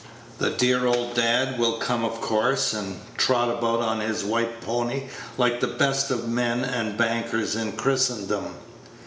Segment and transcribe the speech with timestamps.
[0.39, 5.09] The dear old dad will come of course, and trot about on his white pony
[5.37, 8.55] like the best of men and bankers in Christendom.